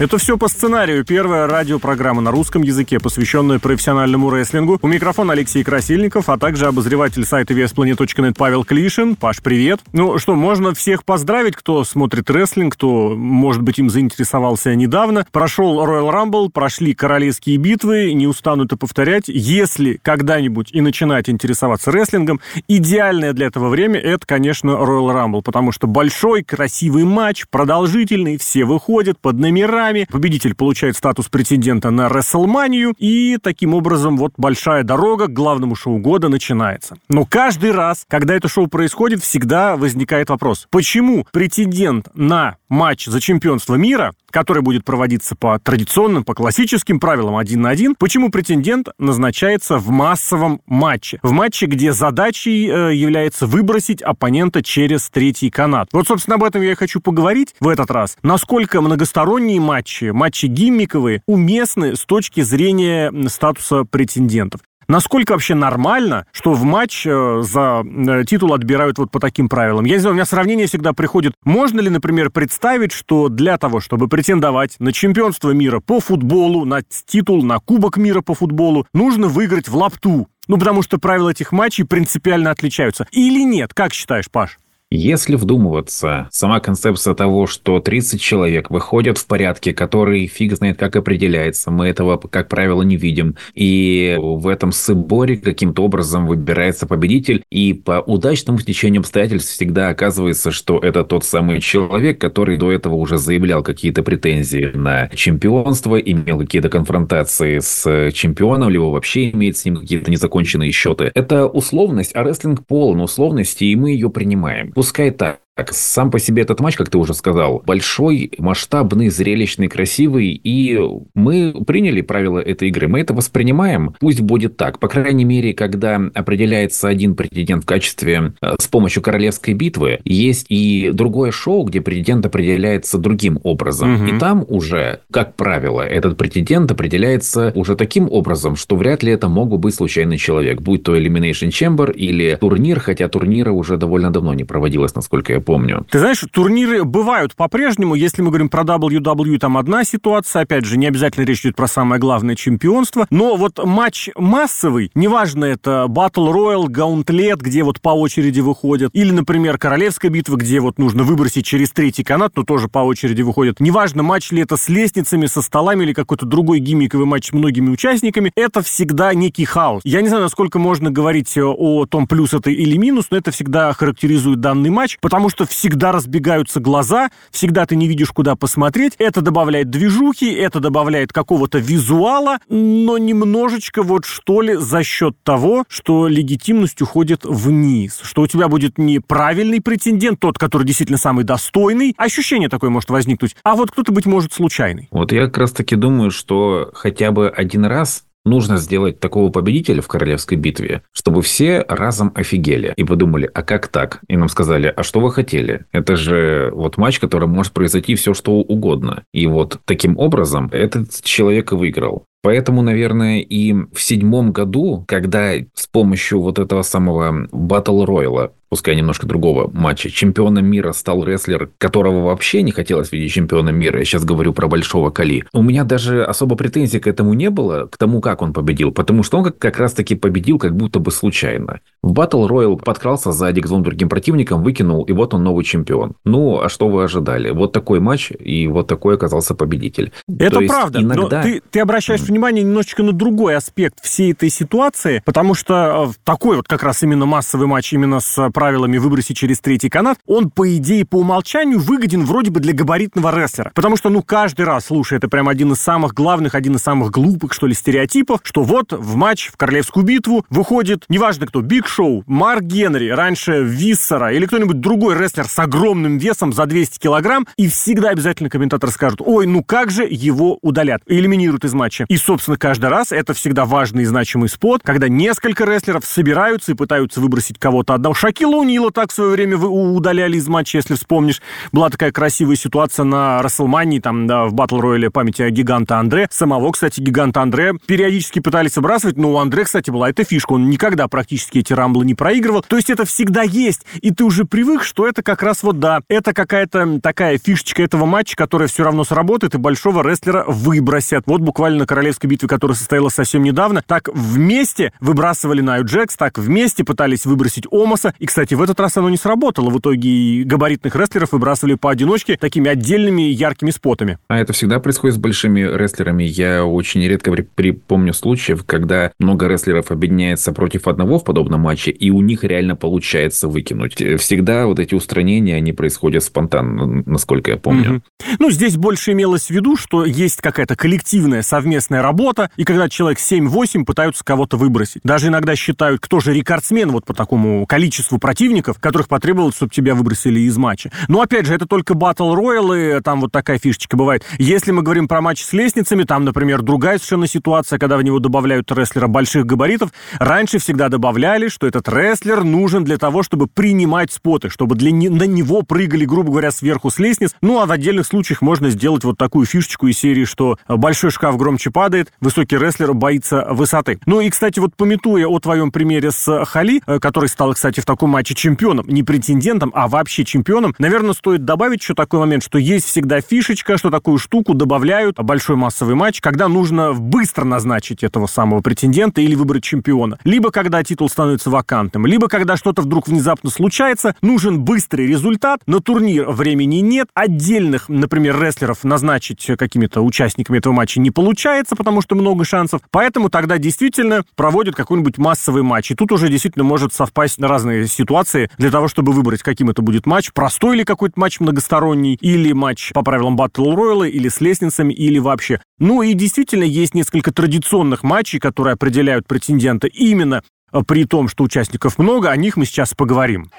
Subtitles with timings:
[0.00, 1.04] Это все по сценарию.
[1.04, 4.78] Первая радиопрограмма на русском языке, посвященная профессиональному рестлингу.
[4.80, 9.14] У микрофона Алексей Красильников, а также обозреватель сайта VSPlanet.net Павел Клишин.
[9.14, 9.80] Паш, привет.
[9.92, 15.26] Ну что, можно всех поздравить, кто смотрит рестлинг, кто, может быть, им заинтересовался недавно.
[15.32, 19.24] Прошел Royal Rumble, прошли королевские битвы, не устану это повторять.
[19.26, 25.72] Если когда-нибудь и начинать интересоваться рестлингом, идеальное для этого время это, конечно, Royal Rumble, потому
[25.72, 30.06] что большой, красивый матч, продолжительный, все выходят под номерами, нами.
[30.10, 35.98] Победитель получает статус претендента на Рестлманию, и таким образом вот большая дорога к главному шоу
[35.98, 36.96] года начинается.
[37.08, 43.20] Но каждый раз, когда это шоу происходит, всегда возникает вопрос, почему претендент на матч за
[43.20, 48.88] чемпионство мира, который будет проводиться по традиционным, по классическим правилам один на один, почему претендент
[48.98, 51.18] назначается в массовом матче?
[51.22, 55.88] В матче, где задачей э, является выбросить оппонента через третий канат.
[55.92, 58.16] Вот, собственно, об этом я и хочу поговорить в этот раз.
[58.22, 64.60] Насколько многосторонние матчи, матчи гиммиковые, уместны с точки зрения статуса претендентов.
[64.88, 69.84] Насколько вообще нормально, что в матч э, за э, титул отбирают вот по таким правилам?
[69.84, 71.32] Я не знаю, у меня сравнение всегда приходит.
[71.44, 76.82] Можно ли, например, представить, что для того, чтобы претендовать на чемпионство мира по футболу, на
[76.82, 80.28] титул, на Кубок мира по футболу, нужно выиграть в лапту?
[80.48, 83.06] Ну, потому что правила этих матчей принципиально отличаются.
[83.12, 83.72] Или нет?
[83.72, 84.58] Как считаешь, Паш?
[84.92, 90.96] Если вдумываться, сама концепция того, что 30 человек выходят в порядке, который фиг знает как
[90.96, 97.44] определяется, мы этого, как правило, не видим, и в этом сборе каким-то образом выбирается победитель,
[97.52, 102.94] и по удачному стечению обстоятельств всегда оказывается, что это тот самый человек, который до этого
[102.94, 109.64] уже заявлял какие-то претензии на чемпионство, имел какие-то конфронтации с чемпионом, либо вообще имеет с
[109.64, 111.12] ним какие-то незаконченные счеты.
[111.14, 115.42] Это условность, а рестлинг полон условности, и мы ее принимаем пускай так.
[115.72, 120.78] Сам по себе этот матч, как ты уже сказал, большой, масштабный, зрелищный, красивый, и
[121.14, 124.78] мы приняли правила этой игры, мы это воспринимаем, пусть будет так.
[124.78, 130.46] По крайней мере, когда определяется один претендент в качестве э, с помощью королевской битвы, есть
[130.48, 133.94] и другое шоу, где претендент определяется другим образом.
[133.94, 134.04] Угу.
[134.04, 139.28] И там уже, как правило, этот претендент определяется уже таким образом, что вряд ли это
[139.28, 144.10] мог бы быть случайный человек, будь то Elimination Chamber или турнир, хотя турнира уже довольно
[144.10, 145.49] давно не проводилось, насколько я помню.
[145.90, 147.94] Ты знаешь, турниры бывают по-прежнему.
[147.94, 150.42] Если мы говорим про WWE, там одна ситуация.
[150.42, 153.06] Опять же, не обязательно речь идет про самое главное чемпионство.
[153.10, 159.10] Но вот матч массовый, неважно, это Battle Royale, Gauntlet, где вот по очереди выходят, или,
[159.10, 163.60] например, Королевская битва, где вот нужно выбросить через третий канат, но тоже по очереди выходят.
[163.60, 167.70] Неважно, матч ли это с лестницами, со столами или какой-то другой гиммиковый матч с многими
[167.70, 169.82] участниками, это всегда некий хаос.
[169.84, 173.72] Я не знаю, насколько можно говорить о том, плюс это или минус, но это всегда
[173.72, 178.94] характеризует данный матч, потому что всегда разбегаются глаза, всегда ты не видишь, куда посмотреть.
[178.98, 185.64] Это добавляет движухи, это добавляет какого-то визуала, но немножечко вот что ли за счет того,
[185.68, 191.24] что легитимность уходит вниз, что у тебя будет не правильный претендент, тот, который действительно самый
[191.24, 194.88] достойный, ощущение такое может возникнуть, а вот кто-то, быть может, случайный.
[194.90, 199.82] Вот я как раз таки думаю, что хотя бы один раз нужно сделать такого победителя
[199.82, 204.00] в королевской битве, чтобы все разом офигели и подумали, а как так?
[204.08, 205.66] И нам сказали, а что вы хотели?
[205.72, 209.04] Это же вот матч, который может произойти все что угодно.
[209.12, 212.04] И вот таким образом этот человек и выиграл.
[212.22, 218.74] Поэтому, наверное, и в седьмом году, когда с помощью вот этого самого Battle Royale пускай
[218.74, 219.90] немножко другого матча.
[219.90, 223.78] Чемпионом мира стал рестлер, которого вообще не хотелось видеть чемпионом мира.
[223.78, 225.24] Я сейчас говорю про Большого Кали.
[225.32, 229.04] У меня даже особо претензий к этому не было, к тому, как он победил, потому
[229.04, 231.60] что он как, как раз-таки победил как будто бы случайно.
[231.82, 235.94] В Battle Royale подкрался сзади к двум другим противникам, выкинул, и вот он новый чемпион.
[236.04, 237.30] Ну, а что вы ожидали?
[237.30, 239.92] Вот такой матч, и вот такой оказался победитель.
[240.18, 241.18] Это То правда, иногда...
[241.18, 242.00] но ты, ты обращаешь.
[242.10, 246.82] Внимание немножечко на другой аспект всей этой ситуации, потому что э, такой вот как раз
[246.82, 251.58] именно массовый матч именно с правилами выбросить через третий канат, он, по идее, по умолчанию
[251.58, 253.52] выгоден вроде бы для габаритного рестлера.
[253.54, 256.90] Потому что, ну, каждый раз, слушай, это прям один из самых главных, один из самых
[256.90, 261.66] глупых, что ли, стереотипов, что вот в матч, в королевскую битву выходит, неважно кто, Биг
[261.66, 267.26] Шоу, Марк Генри, раньше Виссера или кто-нибудь другой рестлер с огромным весом за 200 килограмм,
[267.36, 271.84] и всегда обязательно комментатор скажут, ой, ну как же его удалят, элиминируют из матча.
[271.88, 276.54] И, собственно, каждый раз это всегда важный и значимый спот, когда несколько рестлеров собираются и
[276.54, 277.94] пытаются выбросить кого-то одного.
[277.94, 281.20] Шакил Шакила Нила так в свое время удаляли из матча, если вспомнишь.
[281.52, 286.06] Была такая красивая ситуация на Расселмании, там, да, в Батл Рояле памяти о гиганта Андре.
[286.10, 290.34] Самого, кстати, гиганта Андре периодически пытались сбрасывать, но у Андре, кстати, была эта фишка.
[290.34, 292.42] Он никогда практически эти рамблы не проигрывал.
[292.42, 293.62] То есть это всегда есть.
[293.80, 297.86] И ты уже привык, что это как раз вот, да, это какая-то такая фишечка этого
[297.86, 301.04] матча, которая все равно сработает, и большого рестлера выбросят.
[301.06, 306.18] Вот буквально на королевской битве, которая состоялась совсем недавно, так вместе выбрасывали Наю Джекс, так
[306.18, 307.94] вместе пытались выбросить Омаса.
[307.98, 309.50] И, кстати, в этот раз оно не сработало.
[309.50, 313.98] В итоге габаритных рестлеров выбрасывали поодиночке такими отдельными яркими спотами.
[314.08, 316.04] А это всегда происходит с большими рестлерами.
[316.04, 321.90] Я очень редко припомню случаев, когда много рестлеров объединяется против одного в подобном матче, и
[321.90, 323.82] у них реально получается выкинуть.
[324.00, 327.76] Всегда вот эти устранения, они происходят спонтанно, насколько я помню.
[327.76, 327.82] Угу.
[328.20, 332.98] Ну, здесь больше имелось в виду, что есть какая-то коллективная совместная работа, и когда человек
[332.98, 334.82] 7-8 пытаются кого-то выбросить.
[334.84, 339.74] Даже иногда считают, кто же рекордсмен вот по такому количеству противников, которых потребовалось, чтобы тебя
[339.74, 340.70] выбросили из матча.
[340.88, 344.04] Но, опять же, это только Battle Royale, там вот такая фишечка бывает.
[344.18, 347.98] Если мы говорим про матч с лестницами, там, например, другая совершенно ситуация, когда в него
[347.98, 349.70] добавляют рестлера больших габаритов.
[349.98, 354.88] Раньше всегда добавляли, что этот рестлер нужен для того, чтобы принимать споты, чтобы для не,
[354.88, 357.14] на него прыгали, грубо говоря, сверху с лестниц.
[357.22, 361.16] Ну, а в отдельных случаях можно сделать вот такую фишечку из серии, что большой шкаф
[361.16, 361.69] громче падает,
[362.00, 363.78] высокий рестлер боится высоты.
[363.86, 367.64] Ну и, кстати, вот пометуя о твоем примере с Хали, э, который стал, кстати, в
[367.64, 372.38] таком матче чемпионом, не претендентом, а вообще чемпионом, наверное, стоит добавить еще такой момент, что
[372.38, 378.06] есть всегда фишечка, что такую штуку добавляют большой массовый матч, когда нужно быстро назначить этого
[378.06, 379.98] самого претендента или выбрать чемпиона.
[380.04, 385.60] Либо когда титул становится вакантным, либо когда что-то вдруг внезапно случается, нужен быстрый результат, на
[385.60, 391.94] турнир времени нет, отдельных, например, рестлеров назначить какими-то участниками этого матча не получается, потому что
[391.94, 395.70] много шансов, поэтому тогда действительно проводят какой-нибудь массовый матч.
[395.70, 399.60] И тут уже действительно может совпасть на разные ситуации для того, чтобы выбрать, каким это
[399.60, 404.22] будет матч, простой ли какой-то матч многосторонний, или матч по правилам Battle Royale, или с
[404.22, 405.42] лестницами, или вообще.
[405.58, 410.22] Ну и действительно есть несколько традиционных матчей, которые определяют претендента именно
[410.66, 413.30] при том, что участников много, о них мы сейчас поговорим.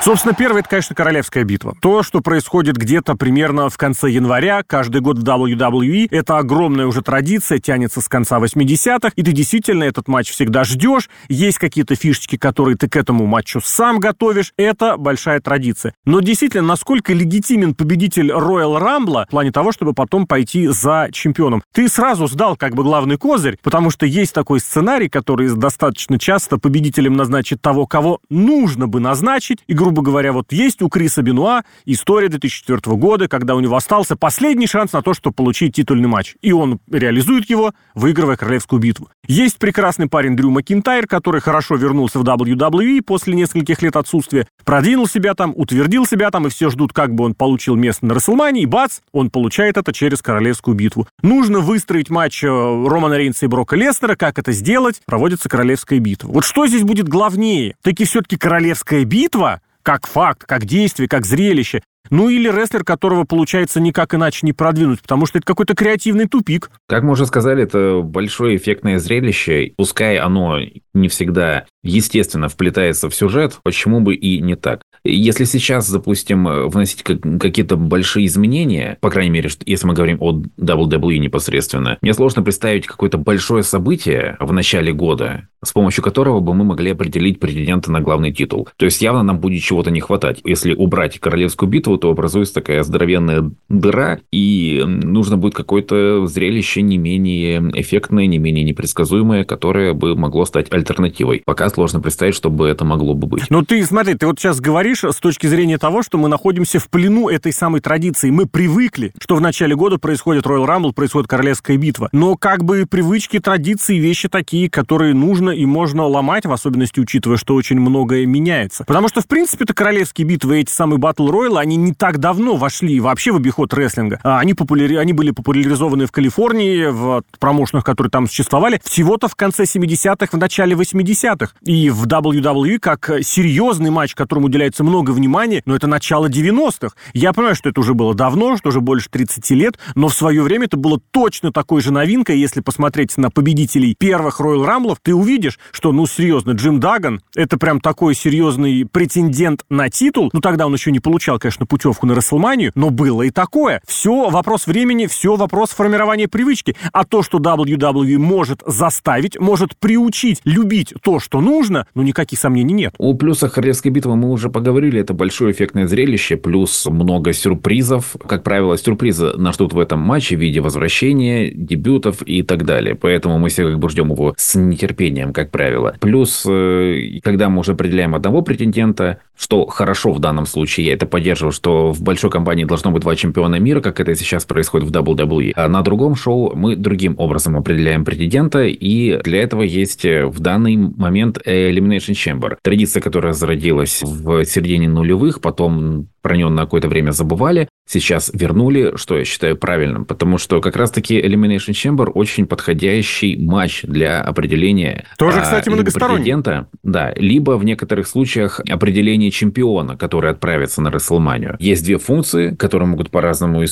[0.00, 1.74] Собственно, первое, это, конечно, королевская битва.
[1.80, 7.02] То, что происходит где-то примерно в конце января, каждый год в WWE, это огромная уже
[7.02, 12.36] традиция, тянется с конца 80-х, и ты действительно этот матч всегда ждешь, есть какие-то фишечки,
[12.36, 15.94] которые ты к этому матчу сам готовишь, это большая традиция.
[16.06, 21.62] Но действительно, насколько легитимен победитель Royal Rumble в плане того, чтобы потом пойти за чемпионом?
[21.74, 26.56] Ты сразу сдал как бы главный козырь, потому что есть такой сценарий, который достаточно часто
[26.56, 31.62] победителем назначит того, кого нужно бы назначить, и, грубо говоря, вот есть у Криса Бенуа
[31.86, 36.34] история 2004 года, когда у него остался последний шанс на то, чтобы получить титульный матч.
[36.42, 39.08] И он реализует его, выигрывая королевскую битву.
[39.26, 45.06] Есть прекрасный парень Дрю Макинтайр, который хорошо вернулся в WWE после нескольких лет отсутствия, продвинул
[45.06, 48.62] себя там, утвердил себя там, и все ждут, как бы он получил место на Расселмане,
[48.62, 51.06] и бац, он получает это через королевскую битву.
[51.22, 54.16] Нужно выстроить матч э, Романа Рейнса и Брока Лестера.
[54.16, 55.00] Как это сделать?
[55.06, 56.28] Проводится королевская битва.
[56.28, 57.74] Вот что здесь будет главнее?
[57.80, 61.80] Таки все-таки королевская битва как факт, как действие, как зрелище.
[62.10, 66.70] Ну или рестлер, которого получается никак иначе не продвинуть, потому что это какой-то креативный тупик.
[66.86, 69.72] Как мы уже сказали, это большое эффектное зрелище.
[69.78, 70.58] Пускай оно
[70.92, 74.82] не всегда естественно вплетается в сюжет, почему бы и не так.
[75.10, 81.18] Если сейчас, допустим, вносить какие-то большие изменения, по крайней мере, если мы говорим о WWE
[81.18, 86.64] непосредственно, мне сложно представить какое-то большое событие в начале года, с помощью которого бы мы
[86.64, 88.68] могли определить претендента на главный титул.
[88.76, 90.40] То есть явно нам будет чего-то не хватать.
[90.44, 96.98] Если убрать королевскую битву, то образуется такая здоровенная дыра, и нужно будет какое-то зрелище не
[96.98, 101.42] менее эффектное, не менее непредсказуемое, которое бы могло стать альтернативой.
[101.44, 103.44] Пока сложно представить, чтобы это могло бы быть.
[103.50, 106.88] Ну ты смотри, ты вот сейчас говоришь с точки зрения того, что мы находимся в
[106.88, 108.30] плену этой самой традиции.
[108.30, 112.08] Мы привыкли, что в начале года происходит Royal Rumble, происходит Королевская битва.
[112.12, 117.36] Но как бы привычки, традиции, вещи такие, которые нужно и можно ломать, в особенности учитывая,
[117.36, 118.84] что очень многое меняется.
[118.84, 122.56] Потому что, в принципе, это королевские битвы, эти самые Battle Royale, они не так давно
[122.56, 124.20] вошли вообще в обиход рестлинга.
[124.22, 124.96] А они, популяри...
[124.96, 130.38] они были популяризованы в Калифорнии, в промоушенах, которые там существовали, всего-то в конце 70-х, в
[130.38, 131.52] начале 80-х.
[131.64, 136.94] И в WWE как серьезный матч, которому уделяется уделяется много внимания, но это начало 90-х.
[137.12, 140.42] Я понимаю, что это уже было давно, что уже больше 30 лет, но в свое
[140.42, 142.38] время это было точно такой же новинкой.
[142.38, 147.58] Если посмотреть на победителей первых Royal Рамблов, ты увидишь, что, ну, серьезно, Джим Даган— это
[147.58, 150.30] прям такой серьезный претендент на титул.
[150.32, 153.80] Ну, тогда он еще не получал, конечно, путевку на Расселманию, но было и такое.
[153.86, 156.76] Все вопрос времени, все вопрос формирования привычки.
[156.92, 162.74] А то, что WWE может заставить, может приучить любить то, что нужно, ну, никаких сомнений
[162.74, 162.94] нет.
[162.98, 164.67] О плюсах Королевской битвы мы уже поговорили.
[165.00, 168.16] Это большое эффектное зрелище, плюс много сюрпризов.
[168.26, 172.94] Как правило, сюрпризы нас ждут в этом матче в виде возвращения, дебютов и так далее.
[172.94, 175.96] Поэтому мы все как бы ждем его с нетерпением, как правило.
[176.00, 181.06] Плюс, э, когда мы уже определяем одного претендента, что хорошо в данном случае, я это
[181.06, 184.92] поддерживаю, что в большой компании должно быть два чемпиона мира, как это сейчас происходит в
[184.92, 185.52] WWE.
[185.54, 190.40] А на другом шоу мы другим образом определяем претендента, и для этого есть э, в
[190.40, 192.56] данный момент Elimination Chamber.
[192.62, 198.96] Традиция, которая зародилась в середине нулевых, потом про нее на какое-то время забывали, сейчас вернули,
[198.96, 205.06] что я считаю правильным, потому что как раз-таки Elimination Chamber очень подходящий матч для определения
[205.16, 206.34] Тоже, кстати, многосторонний.
[206.82, 211.56] Да, либо в некоторых случаях определение чемпиона, который отправится на WrestleMania.
[211.58, 213.64] Есть две функции, которые могут по-разному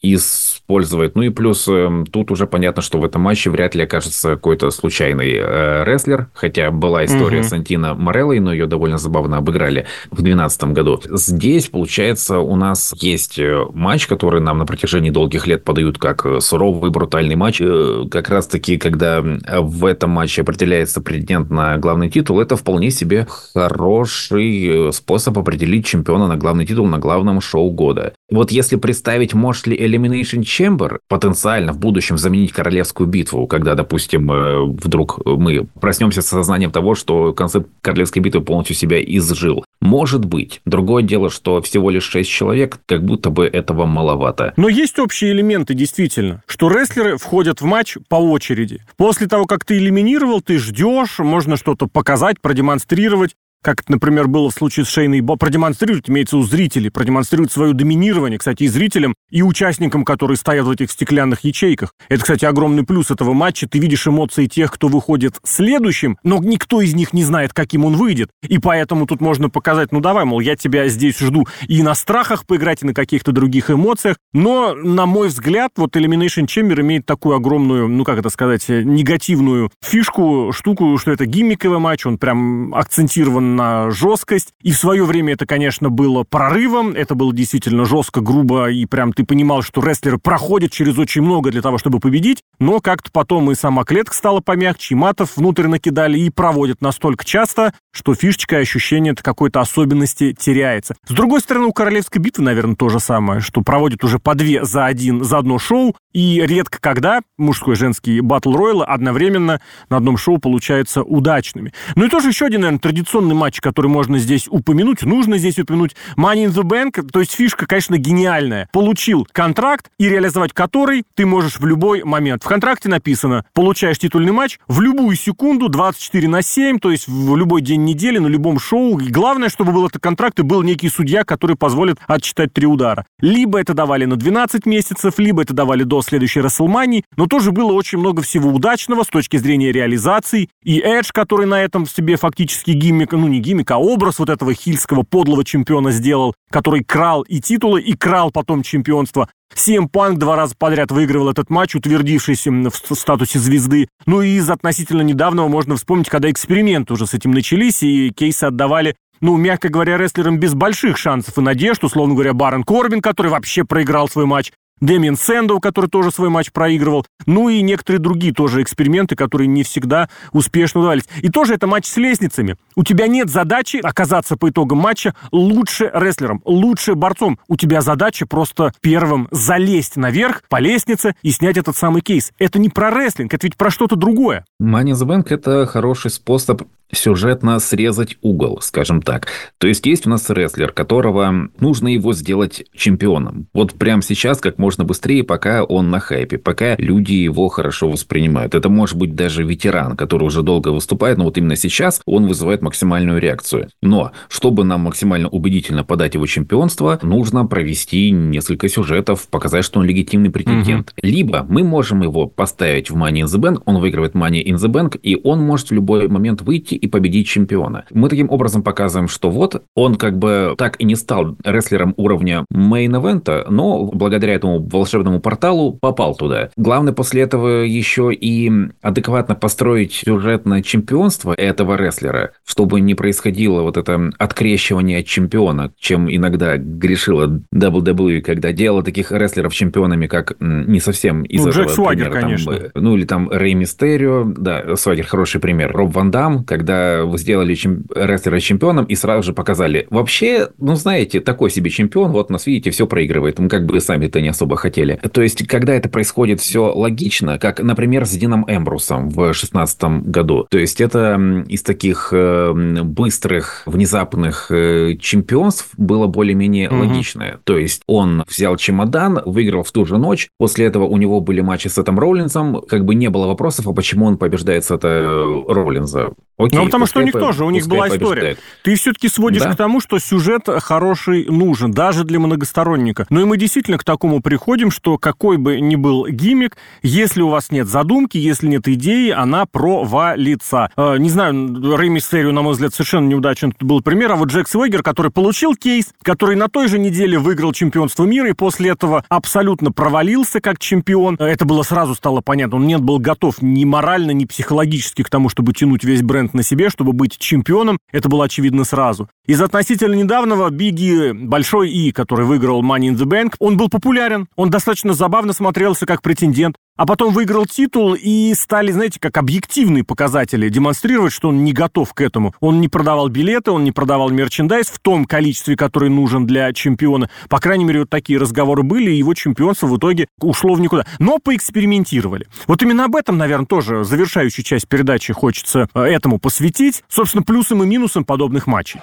[0.00, 1.16] использовать.
[1.16, 4.70] Ну и плюс э, тут уже понятно, что в этом матче вряд ли окажется какой-то
[4.70, 7.48] случайный э, рестлер, хотя была история угу.
[7.48, 11.00] с Антино Мореллой, но ее довольно забавно обыграли в 2012 году.
[11.10, 16.24] Здесь, получается, у нас есть э, матч, который нам на протяжении долгих лет подают как
[16.24, 17.60] э, суровый, брутальный матч.
[17.60, 23.26] Э, как раз-таки, когда в этом матче определяется претендент на главный титул, это вполне себе
[23.54, 28.12] хороший способ определить чемпиона на главный титул на главном шоу года.
[28.30, 34.30] Вот если представить, может ли Elimination Chamber потенциально в будущем заменить королевскую битву, когда, допустим,
[34.30, 39.64] э, вдруг мы проснемся с сознанием того, что концепт королевской битвы полностью себя изжил.
[39.80, 40.60] Может быть.
[40.64, 44.52] Другое дело, что всего лишь 6 человек, как будто бы этого маловато.
[44.56, 48.80] Но есть общие элементы, действительно, что рестлеры входят в матч по очереди.
[48.96, 53.34] После того, как ты элиминировал, ты ждешь, можно что-то показать, продемонстрировать
[53.68, 58.38] как, например, было в случае с Шейной Бо, продемонстрировать, имеется у зрителей, продемонстрировать свое доминирование,
[58.38, 61.92] кстати, и зрителям, и участникам, которые стоят в этих стеклянных ячейках.
[62.08, 63.68] Это, кстати, огромный плюс этого матча.
[63.68, 67.96] Ты видишь эмоции тех, кто выходит следующим, но никто из них не знает, каким он
[67.96, 68.30] выйдет.
[68.40, 72.46] И поэтому тут можно показать, ну давай, мол, я тебя здесь жду и на страхах
[72.46, 74.16] поиграть, и на каких-то других эмоциях.
[74.32, 79.70] Но, на мой взгляд, вот Elimination Chamber имеет такую огромную, ну как это сказать, негативную
[79.84, 84.54] фишку, штуку, что это гиммиковый матч, он прям акцентирован на жесткость.
[84.62, 86.92] И в свое время это, конечно, было прорывом.
[86.92, 91.50] Это было действительно жестко, грубо, и прям ты понимал, что рестлеры проходят через очень много
[91.50, 92.42] для того, чтобы победить.
[92.58, 97.24] Но как-то потом и сама клетка стала помягче, и матов внутрь накидали, и проводят настолько
[97.24, 100.94] часто, что фишечка и ощущение какой-то особенности теряется.
[101.06, 104.64] С другой стороны, у Королевской битвы, наверное, то же самое, что проводят уже по две
[104.64, 109.96] за один, за одно шоу, и редко когда мужской и женский батл роялы одновременно на
[109.96, 111.72] одном шоу получаются удачными.
[111.96, 115.96] Ну и тоже еще один, наверное, традиционный матч, который можно здесь упомянуть, нужно здесь упомянуть.
[116.18, 118.68] Money in the Bank, то есть фишка, конечно, гениальная.
[118.72, 122.42] Получил контракт, и реализовать который ты можешь в любой момент.
[122.42, 127.36] В контракте написано, получаешь титульный матч в любую секунду, 24 на 7, то есть в
[127.36, 128.98] любой день недели, на любом шоу.
[128.98, 133.06] И главное, чтобы был этот контракт и был некий судья, который позволит отчитать три удара.
[133.20, 137.72] Либо это давали на 12 месяцев, либо это давали до следующей Расселмании, но тоже было
[137.72, 140.48] очень много всего удачного с точки зрения реализации.
[140.64, 144.28] И Эдж, который на этом в себе фактически гиммик, ну не гиммик, а образ вот
[144.28, 149.28] этого хильского подлого чемпиона сделал, который крал и титулы, и крал потом чемпионство.
[149.54, 153.88] CM Панк два раза подряд выигрывал этот матч, утвердившись в статусе звезды.
[154.06, 158.44] Ну и из относительно недавнего можно вспомнить, когда эксперименты уже с этим начались, и кейсы
[158.44, 163.32] отдавали ну, мягко говоря, рестлерам без больших шансов и надежд, условно говоря, Барон Корбин, который
[163.32, 168.32] вообще проиграл свой матч, Дэмиен Сэндоу, который тоже свой матч проигрывал, ну и некоторые другие
[168.32, 171.04] тоже эксперименты, которые не всегда успешно удавались.
[171.22, 172.56] И тоже это матч с лестницами.
[172.76, 177.38] У тебя нет задачи оказаться по итогам матча лучше рестлером, лучше борцом.
[177.48, 182.32] У тебя задача просто первым залезть наверх по лестнице и снять этот самый кейс.
[182.38, 184.44] Это не про рестлинг, это ведь про что-то другое.
[184.60, 189.28] Money in the Bank– это хороший способ сюжетно срезать угол, скажем так.
[189.58, 193.46] То есть есть у нас рестлер, которого нужно его сделать чемпионом.
[193.52, 198.54] Вот прямо сейчас, как можно быстрее, пока он на хайпе, пока люди его хорошо воспринимают.
[198.54, 202.62] Это может быть даже ветеран, который уже долго выступает, но вот именно сейчас он вызывает
[202.62, 203.68] максимальную реакцию.
[203.82, 209.86] Но, чтобы нам максимально убедительно подать его чемпионство, нужно провести несколько сюжетов, показать, что он
[209.86, 210.92] легитимный претендент.
[210.96, 211.06] Угу.
[211.06, 214.68] Либо мы можем его поставить в Money in the Bank, он выигрывает Money in the
[214.68, 217.84] Bank, и он может в любой момент выйти и победить чемпиона.
[217.90, 222.44] Мы таким образом показываем, что вот он как бы так и не стал рестлером уровня
[222.52, 226.50] мейн-эвента, но благодаря этому волшебному порталу попал туда.
[226.56, 228.50] Главное после этого еще и
[228.82, 236.08] адекватно построить сюжетное чемпионство этого рестлера, чтобы не происходило вот это открещивание от чемпиона, чем
[236.14, 242.10] иногда грешила WWE, когда делала таких рестлеров чемпионами, как не совсем из ну, Джек Свагер,
[242.10, 242.56] примера, конечно.
[242.56, 245.72] Там, ну, или там Рэй Мистерио, да, Свагер хороший пример.
[245.72, 247.84] Роб Ван Дам, когда вы сделали чем...
[247.94, 249.86] рестлера чемпионом и сразу же показали.
[249.90, 253.38] Вообще, ну, знаете, такой себе чемпион, вот нас, видите, все проигрывает.
[253.38, 255.00] Мы как бы сами-то не особо хотели.
[255.12, 260.46] То есть, когда это происходит все логично, как, например, с Дином Эмбрусом в 2016 году.
[260.50, 266.80] То есть, это из таких э, быстрых, внезапных э, чемпионств было более-менее угу.
[266.80, 267.40] логичное.
[267.44, 270.28] То есть, он взял чемодан, выиграл в ту же ночь.
[270.38, 272.60] После этого у него были матчи с Сетом Роллинсом.
[272.62, 276.10] Как бы не было вопросов, а почему он побеждает Сета э, Роллинза.
[276.38, 278.20] Окей, ну, потому что у них тоже, у них была история.
[278.20, 278.38] Побеждает.
[278.62, 279.52] Ты все-таки сводишь да?
[279.52, 283.06] к тому, что сюжет хороший нужен, даже для многосторонника.
[283.10, 287.28] Ну и мы действительно к такому приходим, что какой бы ни был гиммик, если у
[287.28, 290.70] вас нет задумки, если нет идеи, она провалится.
[290.76, 294.46] Э, не знаю, Рэй Мистерио, на мой взгляд, совершенно неудачный был пример, а вот Джек
[294.46, 299.04] Свегер, который получил кейс, который на той же неделе выиграл чемпионство мира и после этого
[299.08, 301.16] абсолютно провалился как чемпион.
[301.18, 302.58] Это было сразу стало понятно.
[302.58, 306.34] Он не был готов ни морально, ни психологически к тому, чтобы тянуть весь бренд акцент
[306.34, 307.78] на себе, чтобы быть чемпионом.
[307.92, 309.08] Это было очевидно сразу.
[309.26, 314.26] Из относительно недавнего Бигги Большой И, который выиграл Money in the Bank, он был популярен,
[314.36, 319.84] он достаточно забавно смотрелся как претендент а потом выиграл титул и стали, знаете, как объективные
[319.84, 322.34] показатели демонстрировать, что он не готов к этому.
[322.40, 327.10] Он не продавал билеты, он не продавал мерчендайз в том количестве, который нужен для чемпиона.
[327.28, 330.86] По крайней мере, вот такие разговоры были, и его чемпионство в итоге ушло в никуда.
[331.00, 332.28] Но поэкспериментировали.
[332.46, 336.84] Вот именно об этом, наверное, тоже завершающую часть передачи хочется э, этому посвятить.
[336.88, 338.80] Собственно, плюсом и минусом подобных матчей.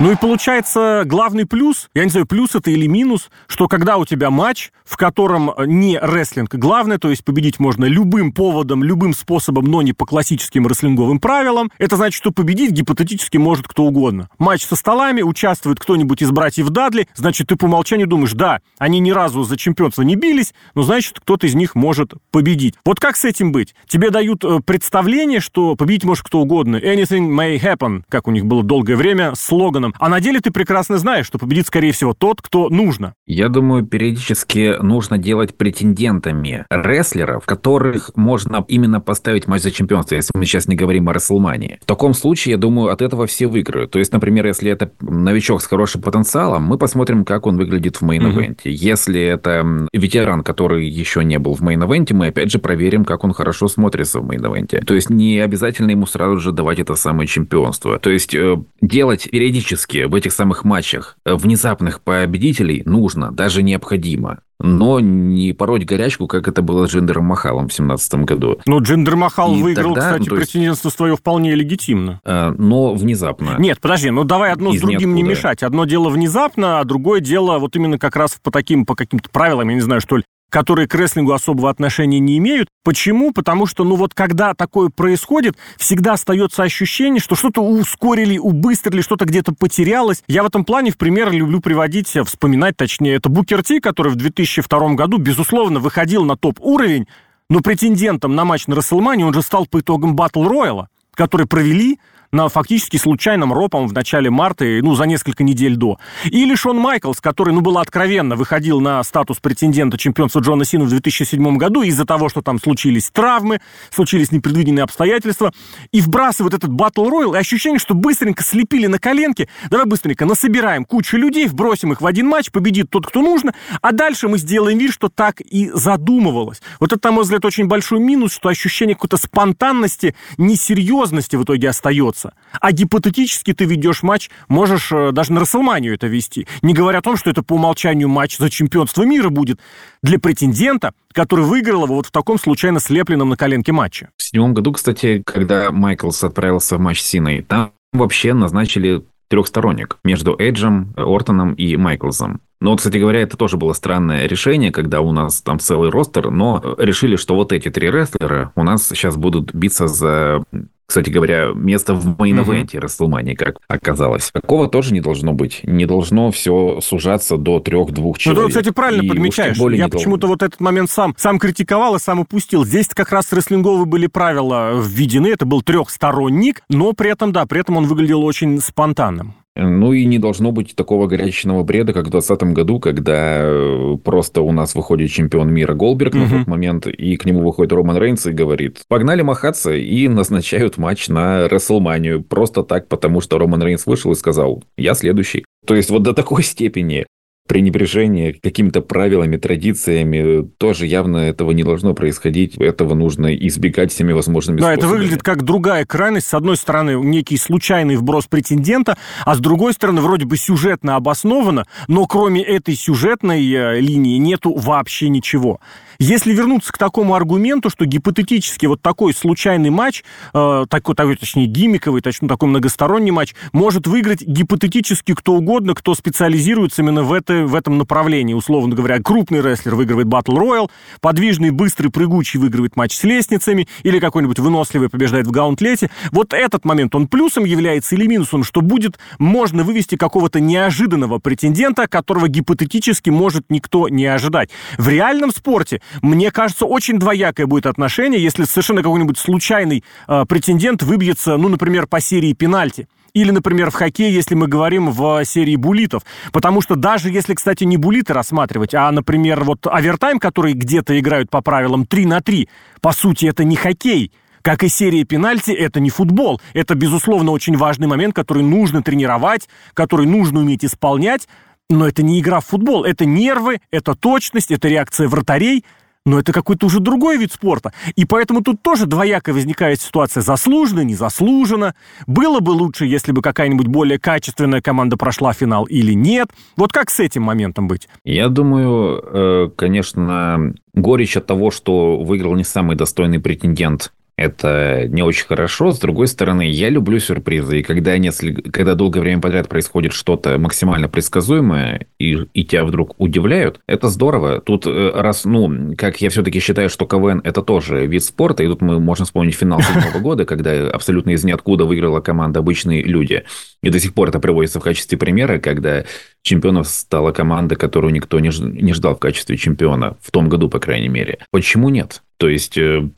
[0.00, 4.06] Ну и получается главный плюс, я не знаю, плюс это или минус, что когда у
[4.06, 9.66] тебя матч, в котором не рестлинг главное, то есть победить можно любым поводом, любым способом,
[9.66, 14.28] но не по классическим рестлинговым правилам, это значит, что победить гипотетически может кто угодно.
[14.38, 18.98] Матч со столами, участвует кто-нибудь из братьев Дадли, значит, ты по умолчанию думаешь, да, они
[18.98, 22.74] ни разу за чемпионство не бились, но значит, кто-то из них может победить.
[22.84, 23.74] Вот как с этим быть?
[23.86, 26.76] Тебе дают э, представление, что победить может кто угодно.
[26.76, 29.34] Anything may happen, как у них было долгое время,
[29.82, 33.14] слоганом а на деле ты прекрасно знаешь, что победит, скорее всего, тот, кто нужно.
[33.26, 40.30] Я думаю, периодически нужно делать претендентами рестлеров, которых можно именно поставить матч за чемпионство, если
[40.34, 41.78] мы сейчас не говорим о Рестлмании.
[41.82, 43.90] В таком случае, я думаю, от этого все выиграют.
[43.90, 48.02] То есть, например, если это новичок с хорошим потенциалом, мы посмотрим, как он выглядит в
[48.02, 48.64] мейн-эвенте.
[48.64, 48.70] Mm-hmm.
[48.70, 53.32] Если это ветеран, который еще не был в мейн-эвенте, мы опять же проверим, как он
[53.32, 54.84] хорошо смотрится в мейн-эвенте.
[54.84, 57.98] То есть, не обязательно ему сразу же давать это самое чемпионство.
[57.98, 59.71] То есть, э, делать периодически
[60.06, 66.62] в этих самых матчах внезапных победителей нужно, даже необходимо но не пороть горячку, как это
[66.62, 68.58] было с Джиндером Махалом в 2017 году.
[68.64, 70.52] Но Джиндер Махал и выиграл, тогда, кстати, ну, есть...
[70.52, 72.20] претендентство свое вполне легитимно.
[72.24, 73.56] Э, но внезапно.
[73.58, 75.16] Нет, подожди, ну давай одно Из с другим ниоткуда.
[75.16, 75.62] не мешать.
[75.62, 79.68] Одно дело внезапно, а другое дело вот именно как раз по таким, по каким-то правилам,
[79.68, 82.68] я не знаю, что ли, которые к рестлингу особого отношения не имеют.
[82.84, 83.32] Почему?
[83.32, 89.24] Потому что, ну вот, когда такое происходит, всегда остается ощущение, что что-то ускорили, убыстрили, что-то
[89.24, 90.22] где-то потерялось.
[90.28, 94.16] Я в этом плане, в пример, люблю приводить, вспоминать точнее, это Букер Ти, который в
[94.16, 97.08] 2002 году, безусловно, выходил на топ-уровень,
[97.48, 101.98] но претендентом на матч на Расселмане он же стал по итогам Батл Рояла, который провели
[102.32, 105.98] на фактически случайном ропом в начале марта, ну, за несколько недель до.
[106.24, 110.88] Или Шон Майклс, который, ну, было откровенно, выходил на статус претендента чемпионства Джона Сина в
[110.88, 115.52] 2007 году из-за того, что там случились травмы, случились непредвиденные обстоятельства,
[115.92, 120.86] и вбрасывает этот батл роял, и ощущение, что быстренько слепили на коленке, давай быстренько насобираем
[120.86, 124.78] кучу людей, вбросим их в один матч, победит тот, кто нужно, а дальше мы сделаем
[124.78, 126.62] вид, что так и задумывалось.
[126.80, 131.68] Вот это, на мой взгляд, очень большой минус, что ощущение какой-то спонтанности, несерьезности в итоге
[131.68, 132.34] остается остается.
[132.60, 136.46] А гипотетически ты ведешь матч, можешь э, даже на Расселманию это вести.
[136.62, 139.58] Не говоря о том, что это по умолчанию матч за чемпионство мира будет
[140.02, 144.10] для претендента, который выиграл его вот в таком случайно слепленном на коленке матче.
[144.16, 149.98] В седьмом году, кстати, когда Майклс отправился в матч с Синой, там вообще назначили трехсторонник
[150.04, 152.40] между Эджем, Ортоном и Майклзом.
[152.60, 156.62] Но, кстати говоря, это тоже было странное решение, когда у нас там целый ростер, но
[156.78, 160.44] решили, что вот эти три рестлера у нас сейчас будут биться за
[160.92, 164.30] кстати говоря, место в мейн-эвенте Рестлмании, как оказалось.
[164.30, 165.60] Такого тоже не должно быть.
[165.62, 168.42] Не должно все сужаться до трех-двух человек.
[168.42, 169.56] Ну, ты, кстати, правильно и подмечаешь.
[169.56, 172.66] Я почему-то вот этот момент сам, сам критиковал и сам упустил.
[172.66, 175.28] Здесь как раз рестлинговые были правила введены.
[175.28, 179.34] Это был трехсторонник, но при этом, да, при этом он выглядел очень спонтанным.
[179.54, 184.40] Ну и не должно быть такого горячечного бреда, как в 2020 году, когда э, просто
[184.40, 186.22] у нас выходит чемпион мира Голберг угу.
[186.22, 190.78] на тот момент, и к нему выходит Роман Рейнс и говорит, погнали махаться, и назначают
[190.78, 192.22] матч на Рестлманию.
[192.22, 195.44] Просто так, потому что Роман Рейнс вышел и сказал, я следующий.
[195.66, 197.04] То есть вот до такой степени
[197.46, 202.56] пренебрежение какими-то правилами, традициями, тоже явно этого не должно происходить.
[202.56, 204.78] Этого нужно избегать всеми возможными да, способами.
[204.78, 206.28] это выглядит как другая крайность.
[206.28, 211.66] С одной стороны, некий случайный вброс претендента, а с другой стороны, вроде бы сюжетно обосновано,
[211.88, 215.60] но кроме этой сюжетной э, линии нету вообще ничего.
[215.98, 221.46] Если вернуться к такому аргументу, что гипотетически вот такой случайный матч, э, такой, такой, точнее,
[221.46, 227.46] гиммиковый, точнее, такой многосторонний матч, может выиграть гипотетически кто угодно, кто специализируется именно в, это,
[227.46, 228.34] в этом направлении.
[228.34, 233.98] Условно говоря, крупный рестлер выигрывает Battle Royal, подвижный, быстрый, прыгучий выигрывает матч с лестницами, или
[233.98, 235.90] какой-нибудь выносливый побеждает в гаунтлете.
[236.10, 241.86] Вот этот момент, он плюсом является или минусом, что будет, можно вывести какого-то неожиданного претендента,
[241.86, 244.50] которого гипотетически может никто не ожидать.
[244.78, 250.82] В реальном спорте мне кажется, очень двоякое будет отношение, если совершенно какой-нибудь случайный э, претендент
[250.82, 252.88] выбьется, ну, например, по серии пенальти.
[253.14, 256.02] Или, например, в хоккее, если мы говорим в серии булитов.
[256.32, 261.28] Потому что даже если, кстати, не булиты рассматривать, а, например, вот овертайм, который где-то играют
[261.28, 262.48] по правилам 3 на 3,
[262.80, 264.12] по сути, это не хоккей.
[264.40, 266.40] Как и серия пенальти, это не футбол.
[266.54, 271.28] Это, безусловно, очень важный момент, который нужно тренировать, который нужно уметь исполнять.
[271.68, 272.84] Но это не игра в футбол.
[272.84, 275.64] Это нервы, это точность, это реакция вратарей–
[276.04, 277.72] но это какой-то уже другой вид спорта.
[277.94, 280.20] И поэтому тут тоже двоякая возникает ситуация.
[280.20, 281.74] Заслуженно, незаслуженно.
[282.06, 286.28] Было бы лучше, если бы какая-нибудь более качественная команда прошла финал или нет.
[286.56, 287.88] Вот как с этим моментом быть?
[288.04, 295.02] Я думаю, э, конечно, горечь от того, что выиграл не самый достойный претендент это не
[295.02, 295.72] очень хорошо.
[295.72, 297.60] С другой стороны, я люблю сюрпризы.
[297.60, 302.94] И когда, несколько, когда долгое время подряд происходит что-то максимально предсказуемое, и, и тебя вдруг
[302.98, 304.40] удивляют, это здорово.
[304.40, 308.46] Тут э, раз, ну, как я все-таки считаю, что КВН это тоже вид спорта, и
[308.46, 313.24] тут мы можем вспомнить финал седьмого года, когда абсолютно из ниоткуда выиграла команда «Обычные люди».
[313.62, 315.84] И до сих пор это приводится в качестве примера, когда
[316.22, 320.88] чемпионов стала команда, которую никто не ждал в качестве чемпиона, в том году, по крайней
[320.88, 321.18] мере.
[321.30, 322.02] Почему нет?
[322.18, 322.88] То есть э,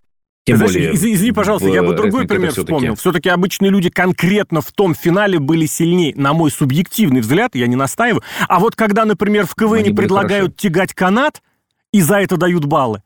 [0.45, 2.73] тем Знаешь, более, извини, извини, пожалуйста, я бы другой пример все-таки...
[2.73, 2.95] вспомнил.
[2.97, 7.77] Все-таки обычные люди конкретно в том финале были сильнее, на мой субъективный взгляд, я не
[7.77, 8.23] настаиваю.
[8.47, 10.57] А вот когда, например, в КВН предлагают хорошо.
[10.59, 11.43] тягать канат,
[11.93, 13.03] и за это дают баллы,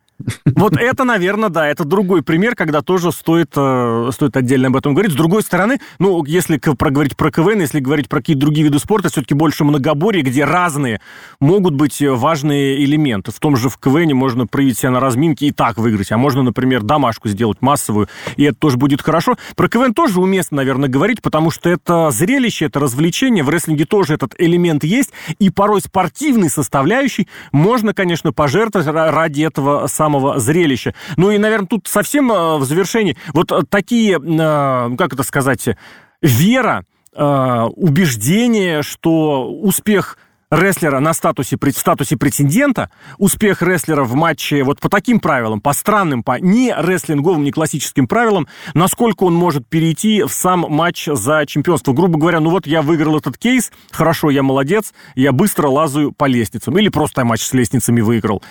[0.46, 4.94] вот это, наверное, да, это другой пример, когда тоже стоит, э, стоит отдельно об этом
[4.94, 5.12] говорить.
[5.12, 9.10] С другой стороны, ну, если проговорить про КВН, если говорить про какие-то другие виды спорта,
[9.10, 11.00] все-таки больше многоборье, где разные
[11.40, 13.30] могут быть важные элементы.
[13.30, 16.42] В том же в КВН можно проявить себя на разминке и так выиграть, а можно,
[16.42, 19.36] например, домашку сделать массовую, и это тоже будет хорошо.
[19.54, 24.14] Про КВН тоже уместно, наверное, говорить, потому что это зрелище, это развлечение, в рестлинге тоже
[24.14, 30.94] этот элемент есть, и порой спортивный составляющий можно, конечно, пожертвовать ради этого самого самого зрелища.
[31.16, 35.68] Ну и, наверное, тут совсем э, в завершении вот э, такие, э, как это сказать,
[36.22, 40.18] вера, убеждение, что успех
[40.50, 45.72] рестлера на статусе, в статусе претендента, успех рестлера в матче вот по таким правилам, по
[45.72, 51.44] странным, по не рестлинговым, не классическим правилам, насколько он может перейти в сам матч за
[51.46, 51.92] чемпионство.
[51.92, 56.26] Грубо говоря, ну вот я выиграл этот кейс, хорошо, я молодец, я быстро лазаю по
[56.26, 56.78] лестницам.
[56.78, 58.42] Или просто матч с лестницами выиграл.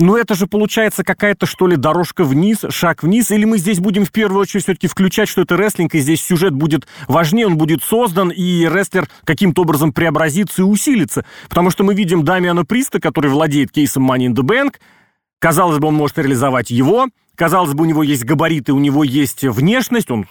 [0.00, 4.04] Ну, это же получается какая-то, что ли, дорожка вниз, шаг вниз, или мы здесь будем
[4.04, 7.84] в первую очередь все-таки включать, что это рестлинг, и здесь сюжет будет важнее, он будет
[7.84, 11.24] создан, и рестлер каким-то образом преобразится и усилится.
[11.48, 14.80] Потому что мы видим Дамиана Приста, который владеет кейсом Money in the Bank,
[15.38, 19.42] казалось бы, он может реализовать его, Казалось бы, у него есть габариты, у него есть
[19.44, 20.26] внешность, он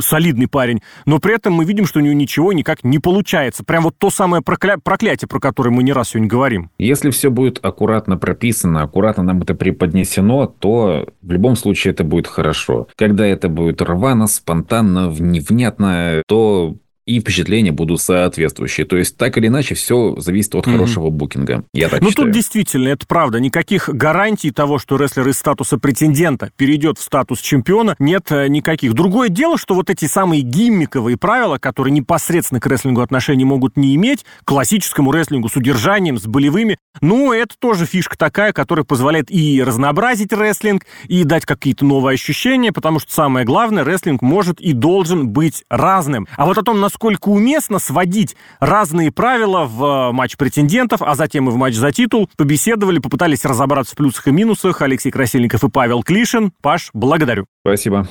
[0.00, 3.64] солидный парень, но при этом мы видим, что у него ничего никак не получается.
[3.64, 4.78] Прям вот то самое прокля...
[4.82, 6.70] проклятие, про которое мы не раз сегодня говорим.
[6.78, 12.26] Если все будет аккуратно прописано, аккуратно нам это преподнесено, то в любом случае это будет
[12.26, 12.88] хорошо.
[12.96, 18.84] Когда это будет рвано, спонтанно, невнятно, то и впечатления будут соответствующие.
[18.84, 20.72] То есть, так или иначе, все зависит от mm-hmm.
[20.72, 21.64] хорошего букинга.
[21.72, 23.38] Я так ну, тут действительно, это правда.
[23.38, 28.94] Никаких гарантий того, что рестлер из статуса претендента перейдет в статус чемпиона, нет э, никаких.
[28.94, 33.94] Другое дело, что вот эти самые гиммиковые правила, которые непосредственно к рестлингу отношения могут не
[33.94, 39.62] иметь, классическому рестлингу с удержанием, с болевыми, ну, это тоже фишка такая, которая позволяет и
[39.62, 45.28] разнообразить рестлинг, и дать какие-то новые ощущения, потому что самое главное, рестлинг может и должен
[45.28, 46.26] быть разным.
[46.36, 46.95] А вот о том, насколько
[47.30, 52.30] уместно сводить разные правила в э, матч претендентов, а затем и в матч за титул,
[52.36, 56.52] побеседовали, попытались разобраться в плюсах и минусах Алексей Красильников и Павел Клишин.
[56.62, 57.46] Паш, благодарю.
[57.64, 58.06] Спасибо.